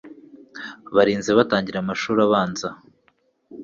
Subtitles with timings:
[0.95, 2.67] barinze batangira amashuri abanza